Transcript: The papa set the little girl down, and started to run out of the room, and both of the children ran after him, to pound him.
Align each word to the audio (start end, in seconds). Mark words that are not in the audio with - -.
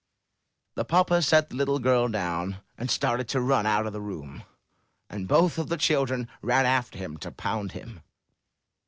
The 0.73 0.83
papa 0.83 1.21
set 1.21 1.51
the 1.51 1.55
little 1.55 1.77
girl 1.77 2.07
down, 2.07 2.61
and 2.75 2.89
started 2.89 3.29
to 3.29 3.39
run 3.39 3.67
out 3.67 3.85
of 3.85 3.93
the 3.93 4.01
room, 4.01 4.41
and 5.11 5.27
both 5.27 5.59
of 5.59 5.69
the 5.69 5.77
children 5.77 6.27
ran 6.41 6.65
after 6.65 6.97
him, 6.97 7.17
to 7.17 7.29
pound 7.31 7.73
him. 7.73 8.01